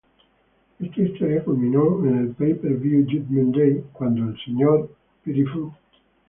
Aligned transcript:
Esta 0.79 0.99
historia 0.99 1.43
culminó 1.45 2.03
en 2.07 2.17
el 2.17 2.29
pay-per-view 2.29 3.03
Judgement 3.03 3.55
Day, 3.55 3.83
cuando 3.93 4.23
Mr. 4.23 4.89